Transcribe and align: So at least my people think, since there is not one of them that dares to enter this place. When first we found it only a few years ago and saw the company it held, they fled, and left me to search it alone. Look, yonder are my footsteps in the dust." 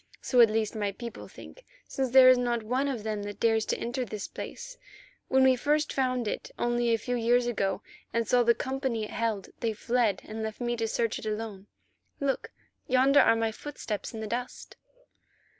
So 0.19 0.41
at 0.41 0.49
least 0.49 0.73
my 0.75 0.91
people 0.93 1.27
think, 1.27 1.63
since 1.87 2.09
there 2.09 2.27
is 2.27 2.37
not 2.39 2.63
one 2.63 2.87
of 2.87 3.03
them 3.03 3.21
that 3.21 3.39
dares 3.39 3.67
to 3.67 3.77
enter 3.77 4.03
this 4.03 4.27
place. 4.27 4.75
When 5.27 5.43
first 5.55 5.91
we 5.91 5.95
found 5.95 6.27
it 6.27 6.49
only 6.57 6.89
a 6.91 6.97
few 6.97 7.15
years 7.15 7.45
ago 7.45 7.83
and 8.11 8.27
saw 8.27 8.41
the 8.41 8.55
company 8.55 9.03
it 9.03 9.11
held, 9.11 9.49
they 9.59 9.73
fled, 9.73 10.23
and 10.25 10.41
left 10.41 10.59
me 10.59 10.75
to 10.77 10.87
search 10.87 11.19
it 11.19 11.27
alone. 11.27 11.67
Look, 12.19 12.49
yonder 12.87 13.19
are 13.19 13.35
my 13.35 13.51
footsteps 13.51 14.11
in 14.11 14.21
the 14.21 14.25
dust." 14.27 14.75